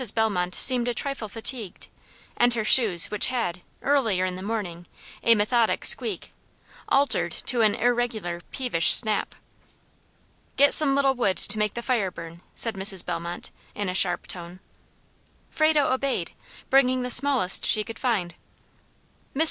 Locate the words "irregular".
7.75-8.41